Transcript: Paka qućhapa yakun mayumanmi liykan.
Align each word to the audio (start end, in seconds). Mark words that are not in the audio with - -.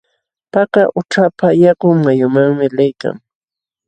Paka 0.53 0.81
qućhapa 0.93 1.47
yakun 1.63 1.95
mayumanmi 2.05 2.67
liykan. 2.77 3.15